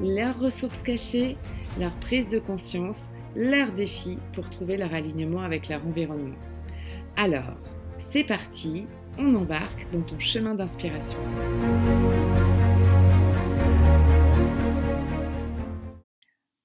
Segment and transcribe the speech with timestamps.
[0.00, 1.36] leurs ressources cachées,
[1.78, 3.00] leur prise de conscience,
[3.34, 6.36] leurs défis pour trouver leur alignement avec leur environnement.
[7.16, 7.56] Alors,
[8.12, 8.86] c'est parti,
[9.18, 11.18] on embarque dans ton chemin d'inspiration.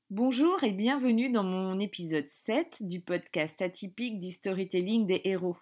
[0.09, 5.57] Bonjour et bienvenue dans mon épisode 7 du podcast atypique du storytelling des héros.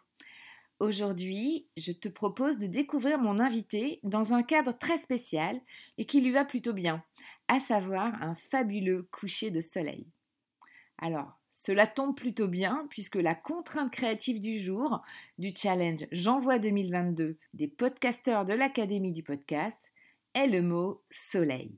[0.79, 5.59] Aujourd'hui, je te propose de découvrir mon invité dans un cadre très spécial
[5.97, 7.03] et qui lui va plutôt bien,
[7.49, 10.07] à savoir un fabuleux coucher de soleil.
[10.97, 15.01] Alors, cela tombe plutôt bien puisque la contrainte créative du jour
[15.37, 19.91] du challenge J'envoie 2022 des podcasteurs de l'Académie du podcast
[20.33, 21.77] est le mot soleil.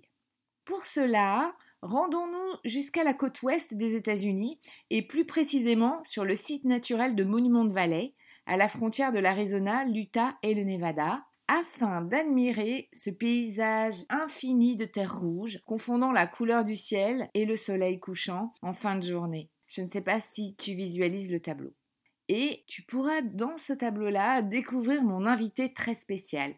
[0.63, 4.59] Pour cela, rendons-nous jusqu'à la côte ouest des États-Unis
[4.91, 8.13] et plus précisément sur le site naturel de Monument Valley
[8.45, 14.85] à la frontière de l'Arizona, l'Utah et le Nevada, afin d'admirer ce paysage infini de
[14.85, 19.49] terre rouge, confondant la couleur du ciel et le soleil couchant en fin de journée.
[19.67, 21.73] Je ne sais pas si tu visualises le tableau.
[22.29, 26.55] Et tu pourras dans ce tableau-là découvrir mon invité très spécial.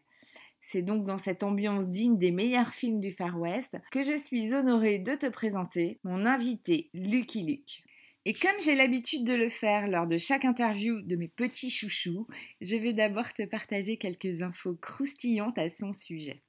[0.62, 4.54] C'est donc dans cette ambiance digne des meilleurs films du Far West que je suis
[4.54, 7.84] honorée de te présenter mon invité Lucky Luke.
[8.26, 12.26] Et comme j'ai l'habitude de le faire lors de chaque interview de mes petits chouchous,
[12.62, 16.42] je vais d'abord te partager quelques infos croustillantes à son sujet.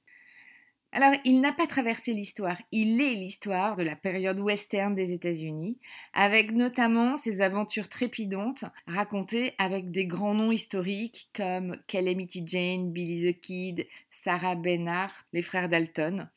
[0.93, 5.77] Alors, il n'a pas traversé l'histoire, il est l'histoire de la période western des États-Unis,
[6.13, 13.33] avec notamment ses aventures trépidantes racontées avec des grands noms historiques comme Calamity Jane, Billy
[13.33, 13.85] the Kid,
[14.23, 16.29] Sarah Bernhardt, les frères Dalton.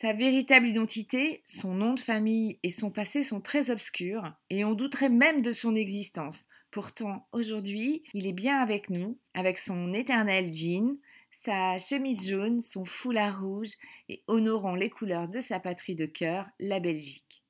[0.00, 4.74] Sa véritable identité, son nom de famille et son passé sont très obscurs et on
[4.74, 6.46] douterait même de son existence.
[6.70, 10.98] Pourtant, aujourd'hui, il est bien avec nous, avec son éternel jean,
[11.44, 13.72] sa chemise jaune, son foulard rouge
[14.08, 17.42] et honorant les couleurs de sa patrie de cœur, la Belgique.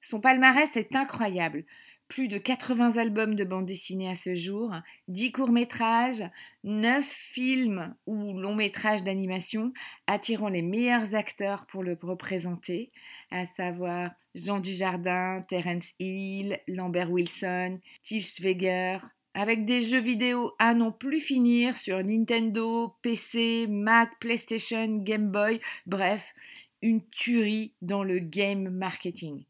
[0.00, 1.64] Son palmarès est incroyable
[2.10, 4.74] plus de 80 albums de bande dessinée à ce jour,
[5.06, 6.28] 10 courts-métrages,
[6.64, 9.72] 9 films ou longs métrages d'animation
[10.08, 12.90] attirant les meilleurs acteurs pour le représenter,
[13.30, 18.98] à savoir Jean Dujardin, Terence Hill, Lambert Wilson, Tish Schweiger,
[19.34, 25.60] avec des jeux vidéo à non plus finir sur Nintendo, PC, Mac, PlayStation, Game Boy,
[25.86, 26.34] bref,
[26.82, 29.44] une tuerie dans le game marketing.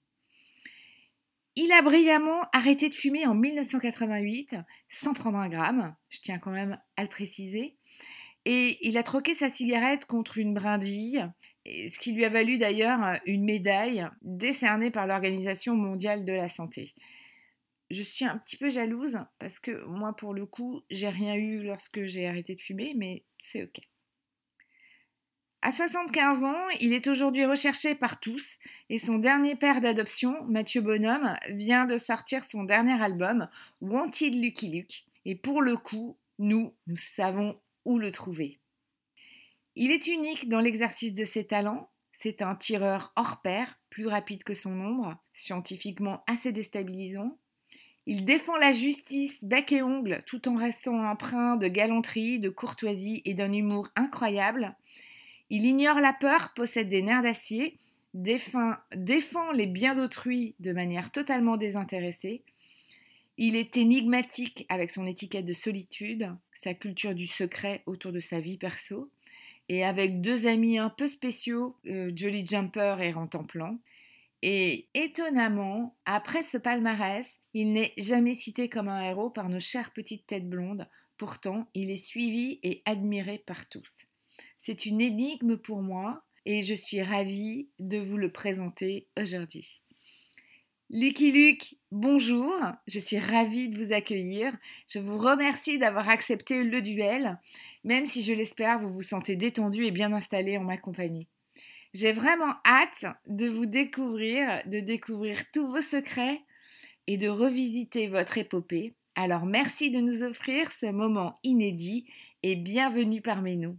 [1.56, 4.54] Il a brillamment arrêté de fumer en 1988
[4.88, 7.76] sans prendre un gramme, je tiens quand même à le préciser,
[8.44, 11.28] et il a troqué sa cigarette contre une brindille,
[11.66, 16.94] ce qui lui a valu d'ailleurs une médaille décernée par l'Organisation mondiale de la santé.
[17.90, 21.62] Je suis un petit peu jalouse parce que moi pour le coup j'ai rien eu
[21.64, 23.89] lorsque j'ai arrêté de fumer, mais c'est ok.
[25.62, 28.56] À 75 ans, il est aujourd'hui recherché par tous
[28.88, 33.47] et son dernier père d'adoption, Mathieu Bonhomme, vient de sortir son dernier album,
[33.82, 35.04] Wanted Lucky Luke.
[35.26, 38.59] Et pour le coup, nous, nous savons où le trouver.
[39.76, 41.91] Il est unique dans l'exercice de ses talents.
[42.12, 47.37] C'est un tireur hors pair, plus rapide que son ombre, scientifiquement assez déstabilisant.
[48.06, 53.21] Il défend la justice bec et ongle tout en restant empreint de galanterie, de courtoisie
[53.27, 54.75] et d'un humour incroyable.
[55.50, 57.76] Il ignore la peur, possède des nerfs d'acier,
[58.14, 58.76] défend,
[59.52, 62.44] les biens d'autrui de manière totalement désintéressée.
[63.36, 68.38] Il est énigmatique avec son étiquette de solitude, sa culture du secret autour de sa
[68.38, 69.10] vie perso,
[69.68, 73.78] et avec deux amis un peu spéciaux, euh, Jolly Jumper et Rentemplant.
[74.42, 79.92] Et étonnamment, après ce palmarès, il n'est jamais cité comme un héros par nos chères
[79.92, 80.88] petites têtes blondes.
[81.16, 84.09] Pourtant, il est suivi et admiré par tous.
[84.62, 89.80] C'est une énigme pour moi et je suis ravie de vous le présenter aujourd'hui.
[90.91, 92.54] Lucky Luke, bonjour,
[92.86, 94.53] je suis ravie de vous accueillir.
[94.86, 97.39] Je vous remercie d'avoir accepté le duel,
[97.84, 101.28] même si je l'espère, vous vous sentez détendu et bien installé en ma compagnie.
[101.95, 106.42] J'ai vraiment hâte de vous découvrir, de découvrir tous vos secrets
[107.06, 108.95] et de revisiter votre épopée.
[109.15, 112.04] Alors merci de nous offrir ce moment inédit
[112.42, 113.78] et bienvenue parmi nous.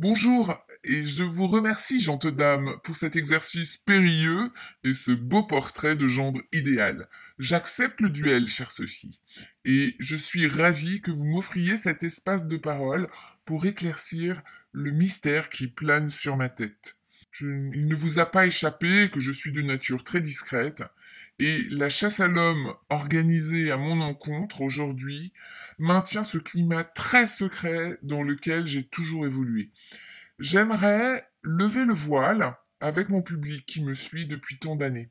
[0.00, 4.50] Bonjour, et je vous remercie, gente dame, pour cet exercice périlleux
[4.82, 7.06] et ce beau portrait de gendre idéal.
[7.38, 9.20] J'accepte le duel, chère Sophie,
[9.66, 13.10] et je suis ravi que vous m'offriez cet espace de parole
[13.44, 14.40] pour éclaircir
[14.72, 16.96] le mystère qui plane sur ma tête.
[17.42, 20.82] il ne vous a pas échappé que je suis de nature très discrète,
[21.40, 25.32] et la chasse à l'homme organisée à mon encontre aujourd'hui
[25.78, 29.70] maintient ce climat très secret dans lequel j'ai toujours évolué.
[30.38, 35.08] J'aimerais lever le voile avec mon public qui me suit depuis tant d'années.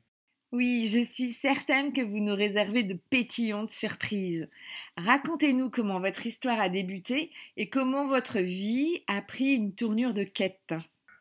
[0.52, 4.48] Oui, je suis certaine que vous nous réservez de pétillantes surprises.
[4.96, 10.24] Racontez-nous comment votre histoire a débuté et comment votre vie a pris une tournure de
[10.24, 10.74] quête.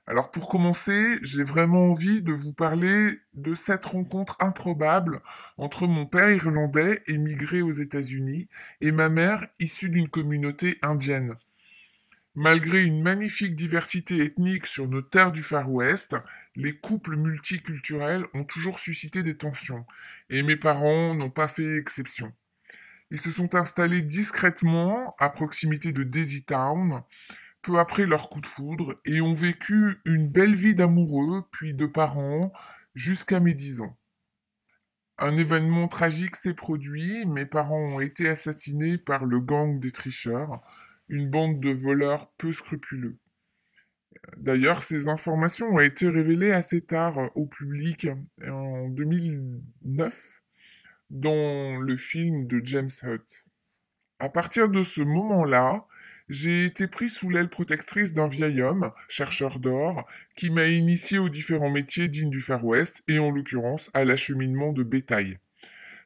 [0.10, 5.22] Alors pour commencer, j'ai vraiment envie de vous parler de cette rencontre improbable
[5.60, 8.48] entre mon père irlandais émigré aux États-Unis
[8.82, 11.36] et ma mère issue d'une communauté indienne.
[12.34, 16.16] Malgré une magnifique diversité ethnique sur nos terres du Far West,
[16.56, 19.86] les couples multiculturels ont toujours suscité des tensions,
[20.32, 22.34] et mes parents n'ont pas fait exception.
[23.12, 27.04] Ils se sont installés discrètement à proximité de Daisy Town,
[27.62, 31.86] peu après leur coup de foudre et ont vécu une belle vie d'amoureux puis de
[31.86, 32.52] parents
[32.96, 33.98] jusqu'à mes dix ans.
[35.18, 40.62] Un événement tragique s'est produit, mes parents ont été assassinés par le gang des tricheurs,
[41.10, 43.18] une bande de voleurs peu scrupuleux.
[44.38, 48.08] D'ailleurs, ces informations ont été révélées assez tard au public,
[48.48, 50.42] en 2009,
[51.10, 53.46] dans le film de James Hutt.
[54.20, 55.86] À partir de ce moment-là,
[56.30, 61.30] j'ai été pris sous l'aile protectrice d'un vieil homme, chercheur d'or, qui m'a initié aux
[61.30, 65.40] différents métiers dignes du Far West, et en l'occurrence à l'acheminement de bétail.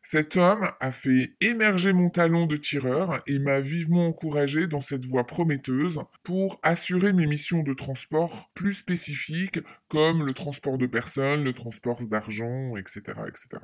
[0.06, 5.06] Cet homme a fait émerger mon talent de tireur et m'a vivement encouragé dans cette
[5.06, 11.46] voie prometteuse pour assurer mes missions de transport plus spécifiques comme le transport de personnes,
[11.46, 13.64] le transport d'argent, etc., etc.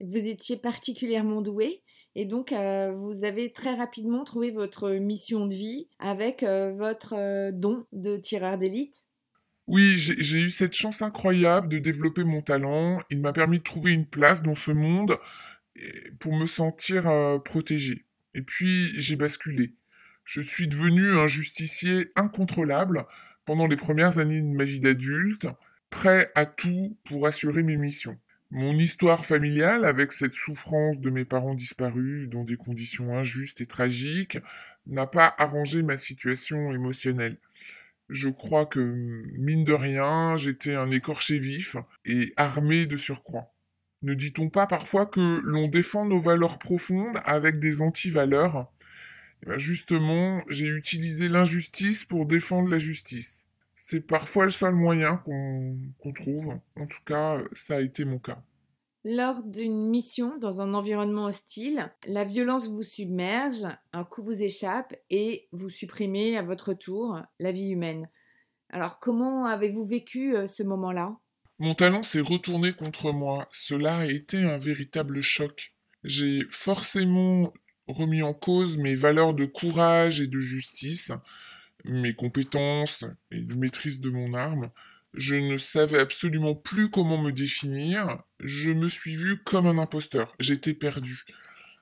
[0.00, 1.82] Vous étiez particulièrement doué
[2.18, 7.12] et donc, euh, vous avez très rapidement trouvé votre mission de vie avec euh, votre
[7.14, 9.04] euh, don de tireur d'élite.
[9.66, 13.02] Oui, j'ai eu cette chance incroyable de développer mon talent.
[13.10, 15.18] Il m'a permis de trouver une place dans ce monde
[16.20, 17.10] pour me sentir
[17.44, 18.06] protégé.
[18.32, 19.74] Et puis, j'ai basculé.
[20.24, 23.06] Je suis devenu un justicier incontrôlable
[23.44, 25.48] pendant les premières années de ma vie d'adulte,
[25.90, 28.16] prêt à tout pour assurer mes missions.
[28.56, 33.66] Mon histoire familiale, avec cette souffrance de mes parents disparus dans des conditions injustes et
[33.66, 34.38] tragiques,
[34.86, 37.36] n'a pas arrangé ma situation émotionnelle.
[38.08, 38.80] Je crois que,
[39.36, 41.76] mine de rien, j'étais un écorché vif
[42.06, 43.52] et armé de surcroît.
[44.00, 48.72] Ne dit-on pas parfois que l'on défend nos valeurs profondes avec des anti-valeurs?
[49.42, 53.45] Eh ben, Justement, j'ai utilisé l'injustice pour défendre la justice.
[53.76, 56.58] C'est parfois le seul moyen qu'on trouve.
[56.76, 58.42] En tout cas, ça a été mon cas.
[59.04, 64.96] Lors d'une mission dans un environnement hostile, la violence vous submerge, un coup vous échappe
[65.10, 68.08] et vous supprimez à votre tour la vie humaine.
[68.70, 71.16] Alors comment avez-vous vécu euh, ce moment-là?
[71.60, 73.46] Mon talent s'est retourné contre moi.
[73.52, 75.72] Cela a été un véritable choc.
[76.02, 77.52] J'ai forcément
[77.86, 81.12] remis en cause mes valeurs de courage et de justice
[81.88, 84.70] mes compétences et maîtrise de mon arme.
[85.14, 88.22] Je ne savais absolument plus comment me définir.
[88.40, 90.34] Je me suis vu comme un imposteur.
[90.38, 91.24] J'étais perdu.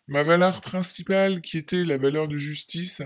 [0.07, 3.03] Ma valeur principale, qui était la valeur de justice,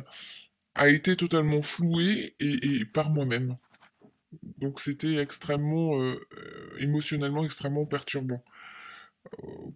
[0.74, 3.56] a été totalement flouée et, par moi-même.
[4.58, 6.20] Donc c'était extrêmement euh,
[6.78, 8.44] émotionnellement extrêmement perturbant.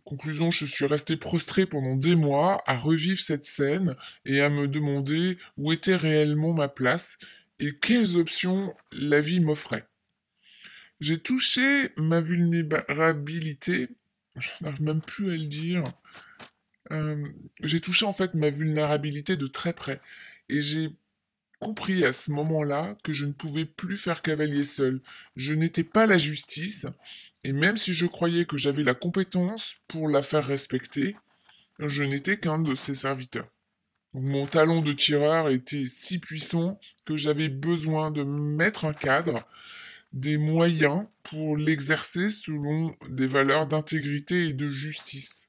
[0.05, 4.69] Conclusion, je suis resté prostré pendant des mois à revivre cette scène et à me
[4.69, 7.19] demander où était réellement ma place
[7.59, 9.87] et quelles options la vie m'offrait.
[11.01, 13.89] J'ai touché ma vulnérabilité,
[14.37, 15.85] je n'arrive même plus à le dire,
[16.91, 17.29] euh,
[17.63, 20.01] j'ai touché en fait ma vulnérabilité de très près
[20.49, 20.91] et j'ai
[21.63, 25.01] compris à ce moment-là que je ne pouvais plus faire cavalier seul.
[25.37, 26.87] Je n'étais pas la justice,
[27.45, 31.17] et même si je croyais que j'avais la compétence pour la faire respecter,
[31.79, 33.49] je n'étais qu'un de ses serviteurs.
[34.15, 39.41] mon talent de tireur était si puissant que j'avais besoin de mettre un cadre,
[40.13, 45.49] des moyens pour l'exercer selon des valeurs d'intégrité et de justice.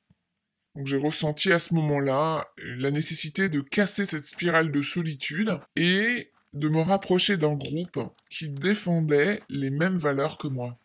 [0.76, 6.32] Donc j'ai ressenti à ce moment-là la nécessité de casser cette spirale de solitude et
[6.54, 10.78] de me rapprocher d'un groupe qui défendait les mêmes valeurs que moi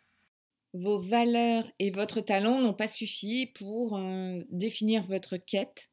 [0.75, 5.91] vos valeurs et votre talent n'ont pas suffi pour euh, définir votre quête.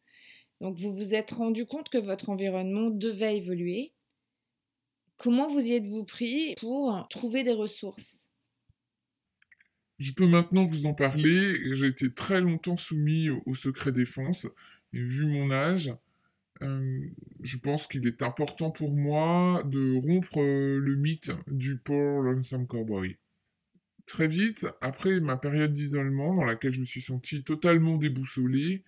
[0.62, 3.94] Donc vous vous êtes rendu compte que votre environnement devait évoluer.
[5.18, 8.26] Comment vous y êtes-vous pris pour trouver des ressources?
[9.98, 11.76] Je peux maintenant vous en parler.
[11.76, 14.46] J'ai été très longtemps soumis au, secret défense.
[14.92, 15.94] Et vu mon âge,
[16.62, 17.00] euh,
[17.44, 22.68] je pense qu'il est important pour moi de rompre euh, le mythe du poor lonesome
[22.68, 23.18] cowboy.
[24.06, 28.84] Très vite, après ma période d'isolement dans laquelle je me suis senti totalement déboussolé,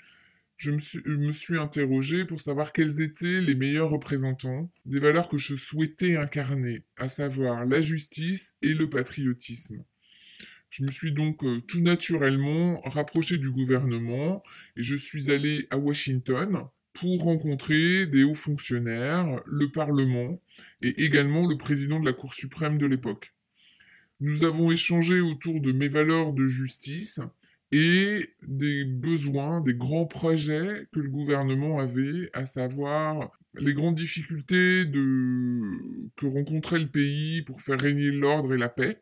[0.58, 5.56] je me suis, interrogé pour savoir quels étaient les meilleurs représentants des valeurs que je
[5.56, 9.84] souhaitais incarner, à savoir la justice et le patriotisme.
[10.70, 14.44] Je me suis donc euh, tout naturellement rapproché du gouvernement
[14.76, 20.42] et je suis allé à Washington pour rencontrer des hauts fonctionnaires, le Parlement
[20.82, 23.34] et également le président de la Cour suprême de l'époque.
[24.20, 27.20] Nous avons échangé autour de mes valeurs de justice
[27.72, 34.86] et des besoins, des grands projets que le gouvernement avait, à savoir les grandes difficultés
[34.92, 39.02] que rencontrait le pays pour faire régner l'ordre et la paix,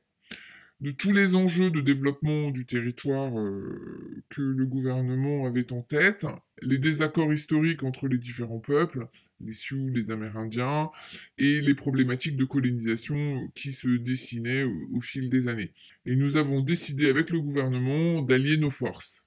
[0.82, 6.28] de tous les enjeux de développement du territoire euh, que le gouvernement avait en tête,
[6.62, 9.08] les désaccords historiques entre les différents peuples,
[9.42, 10.90] les Sioux, les Amérindiens,
[11.38, 15.72] et les problématiques de colonisation qui se dessinaient au, fil des années.
[16.06, 19.24] Et nous avons décidé avec le gouvernement d'allier nos forces.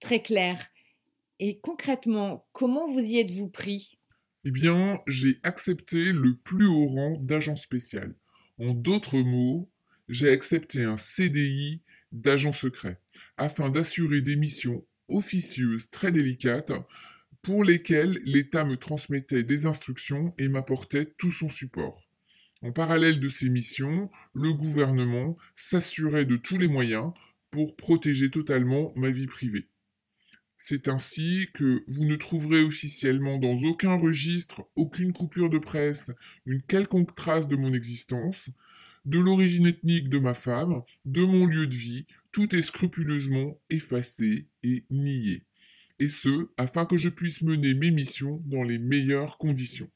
[0.00, 0.66] Très clair.
[1.38, 3.98] Et concrètement, comment vous y êtes-vous pris?
[4.44, 8.14] Eh bien, j'ai accepté le plus haut rang d'agent spécial.
[8.58, 9.70] En d'autres mots,
[10.08, 11.82] j'ai accepté un CDI
[12.12, 13.00] d'agent secret,
[13.36, 16.72] afin d'assurer des missions officieuses très délicates
[17.46, 22.02] pour lesquelles l'État me transmettait des instructions et m'apportait tout son support.
[22.60, 27.12] En parallèle de ces missions, le gouvernement s'assurait de tous les moyens
[27.52, 29.68] pour protéger totalement ma vie privée.
[30.58, 36.10] C'est ainsi que vous ne trouverez officiellement dans aucun registre, aucune coupure de presse,
[36.46, 38.50] une quelconque trace de mon existence,
[39.04, 44.48] de l'origine ethnique de ma femme, de mon lieu de vie, tout est scrupuleusement effacé
[44.64, 45.44] et nié
[45.98, 49.90] et ce, afin que je puisse mener mes missions dans les meilleures conditions.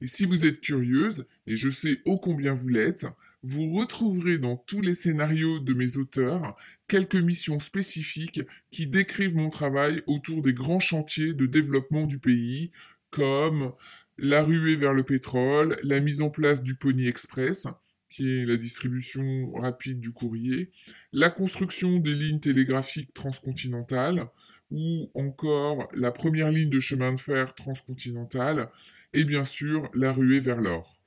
[0.00, 3.06] Et si vous êtes curieuse, et je sais ô combien vous l'êtes,
[3.42, 6.56] vous retrouverez dans tous les scénarios de mes auteurs
[6.88, 12.72] quelques missions spécifiques qui décrivent mon travail autour des grands chantiers de développement du pays,
[13.10, 13.72] comme
[14.18, 17.66] la ruée vers le pétrole, la mise en place du Pony Express,
[18.10, 20.70] qui est la distribution rapide du courrier,
[21.12, 24.28] la construction des lignes télégraphiques transcontinentales,
[24.70, 28.70] ou encore la première ligne de chemin de fer transcontinental,
[29.12, 30.98] et bien sûr la ruée vers l'or.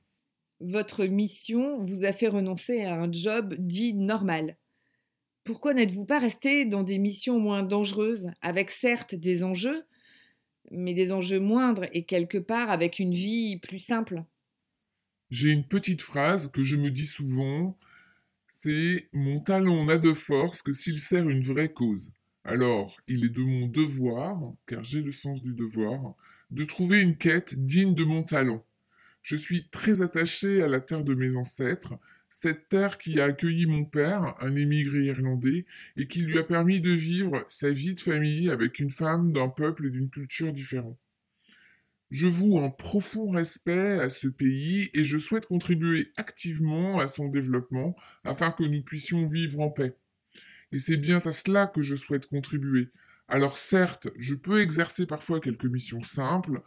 [0.62, 4.56] Votre mission vous a fait renoncer à un job dit normal.
[5.44, 9.84] Pourquoi n'êtes-vous pas resté dans des missions moins dangereuses, avec certes des enjeux,
[10.70, 14.24] mais des enjeux moindres et quelque part avec une vie plus simple?
[15.30, 17.76] J'ai une petite phrase que je me dis souvent,
[18.48, 22.12] c'est Mon talent n'a de force que s'il sert une vraie cause.
[22.44, 26.14] Alors, il est de mon devoir, car j'ai le sens du devoir,
[26.50, 28.64] de trouver une quête digne de mon talent.
[29.22, 31.98] Je suis très attaché à la terre de mes ancêtres,
[32.30, 35.66] cette terre qui a accueilli mon père, un émigré irlandais,
[35.96, 39.48] et qui lui a permis de vivre sa vie de famille avec une femme d'un
[39.48, 40.98] peuple et d'une culture différents.
[42.10, 47.28] Je voue un profond respect à ce pays et je souhaite contribuer activement à son
[47.28, 47.94] développement
[48.24, 49.94] afin que nous puissions vivre en paix
[50.72, 52.88] et c'est bien à cela que je souhaite contribuer.
[53.28, 56.62] Alors certes, je peux exercer parfois quelques missions simples,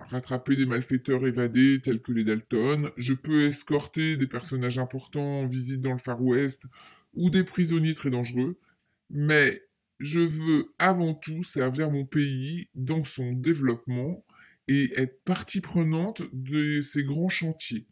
[0.00, 5.46] rattraper des malfaiteurs évadés tels que les Dalton, je peux escorter des personnages importants en
[5.46, 6.64] visite dans le Far West,
[7.14, 8.58] ou des prisonniers très dangereux,
[9.10, 9.62] mais
[10.00, 14.24] je veux avant tout servir mon pays dans son développement
[14.68, 17.86] et être partie prenante de ces grands chantiers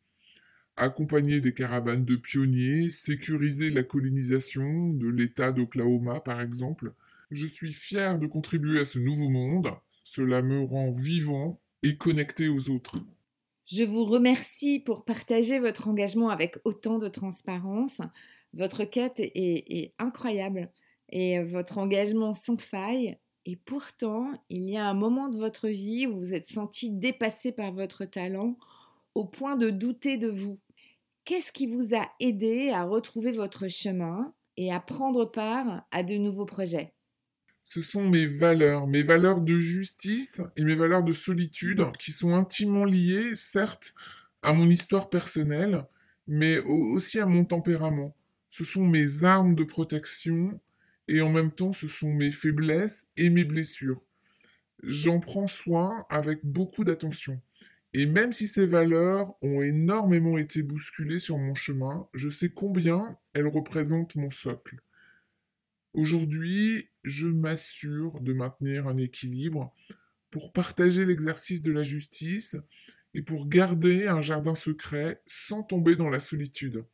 [0.76, 6.92] accompagner des caravanes de pionniers, sécuriser la colonisation de l'État d'Oklahoma par exemple.
[7.30, 9.70] Je suis fier de contribuer à ce nouveau monde,
[10.04, 12.98] cela me rend vivant et connecté aux autres.
[13.66, 18.00] Je vous remercie pour partager votre engagement avec autant de transparence.
[18.52, 20.70] Votre quête est, est incroyable
[21.10, 23.18] et votre engagement sans faille.
[23.44, 26.90] Et pourtant, il y a un moment de votre vie où vous vous êtes senti
[26.90, 28.56] dépassé par votre talent
[29.14, 30.60] au point de douter de vous.
[31.24, 36.14] Qu'est-ce qui vous a aidé à retrouver votre chemin et à prendre part à de
[36.14, 36.94] nouveaux projets?
[37.64, 42.32] Ce sont mes valeurs, mes valeurs de justice et mes valeurs de solitude qui sont
[42.32, 43.94] intimement liées, certes,
[44.42, 45.86] à mon histoire personnelle,
[46.26, 48.16] mais aussi à mon tempérament.
[48.50, 50.60] Ce sont mes armes de protection
[51.06, 54.02] et en même temps ce sont mes faiblesses et mes blessures.
[54.82, 57.40] J'en prends soin avec beaucoup d'attention
[57.94, 63.18] Et même si ces valeurs ont énormément été bousculées sur mon chemin, je sais combien
[63.34, 64.80] elles représentent mon socle.
[65.92, 69.74] Aujourd'hui, je m'assure de maintenir un équilibre
[70.30, 72.56] pour partager l'exercice de la justice
[73.12, 76.86] et pour garder un jardin secret sans tomber dans la solitude.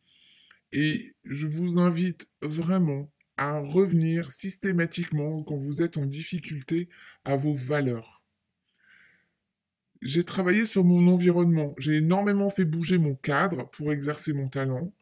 [0.72, 6.88] Et je vous invite vraiment à revenir systématiquement quand vous êtes en difficulté
[7.24, 8.17] à vos valeurs.
[10.00, 14.92] J'ai travaillé sur mon environnement, j'ai énormément fait bouger mon cadre pour exercer mon talent.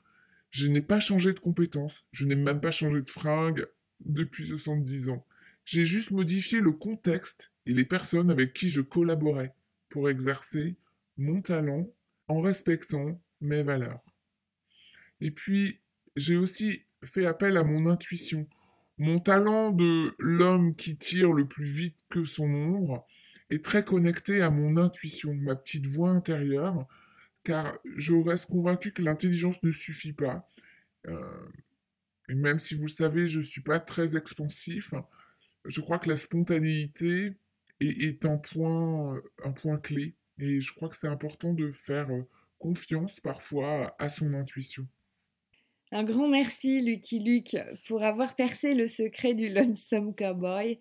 [0.50, 3.67] Je n'ai pas changé de compétences, je n'ai même pas changé de fringue
[4.00, 5.26] depuis 70 ans.
[5.67, 9.55] J'ai juste modifié le contexte et les personnes avec qui je collaborais
[9.91, 10.76] pour exercer
[11.19, 11.91] mon talent
[12.29, 14.00] en respectant mes valeurs.
[15.21, 15.81] Et puis,
[16.15, 18.47] j'ai aussi fait appel à mon intuition.
[18.99, 23.07] Mon talent de l'homme qui tire le plus vite que son ombre
[23.50, 26.87] est très connecté à mon intuition, ma petite voix intérieure,
[27.45, 30.50] car je reste convaincu que l'intelligence ne suffit pas.
[31.07, 31.49] Euh,
[32.29, 34.95] et même si vous le savez, je ne suis pas très expansif,
[35.65, 37.33] je crois que la spontanéité
[37.81, 40.15] est, est un, point, un point clé.
[40.38, 42.26] Et je crois que c'est important de faire euh,
[42.59, 44.87] confiance parfois à son intuition.
[45.93, 50.81] Un grand merci, Lucky Luke, pour avoir percé le secret du Lonesome Cowboy.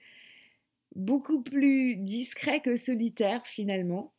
[0.95, 4.13] Beaucoup plus discret que solitaire, finalement.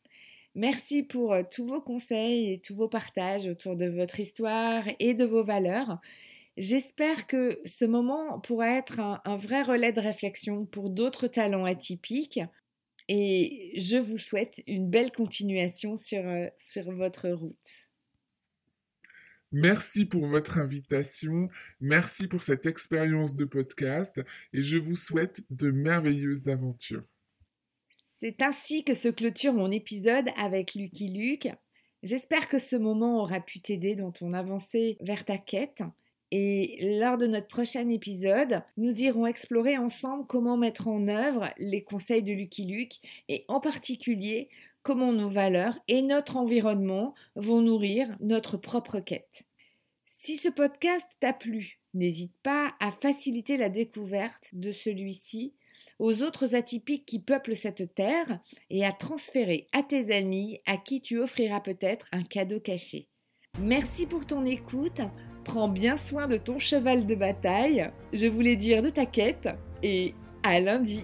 [0.55, 5.13] Merci pour euh, tous vos conseils et tous vos partages autour de votre histoire et
[5.13, 5.99] de vos valeurs.
[6.57, 12.39] J'espère que ce moment pourra être un, vrai relais de réflexion pour d'autres talents atypiques
[13.07, 17.86] et je vous souhaite une belle continuation sur, euh, sur votre route.
[19.53, 21.47] Merci pour votre invitation,
[21.79, 27.03] merci pour cette expérience de podcast et je vous souhaite de merveilleuses aventures.
[28.21, 31.49] C'est ainsi que se clôture mon épisode avec Lucky Luke.
[32.03, 35.81] J'espère que ce moment aura pu t'aider dans ton avancée vers ta quête.
[36.31, 41.83] Et lors de notre prochain épisode, nous irons explorer ensemble comment mettre en œuvre les
[41.83, 44.49] conseils de Lucky Luke et en particulier
[44.87, 49.43] comment nos valeurs et notre environnement vont nourrir notre propre quête.
[50.21, 55.53] Si ce podcast t'a plu, n'hésite pas à faciliter la découverte de celui-ci
[55.99, 61.01] aux autres atypiques qui peuplent cette terre et à transférer à tes amis à qui
[61.01, 63.09] tu offriras peut-être un cadeau caché.
[63.59, 65.01] Merci pour ton écoute,
[65.43, 69.49] prends bien soin de ton cheval de bataille, je voulais dire de ta quête,
[69.83, 71.03] et à lundi.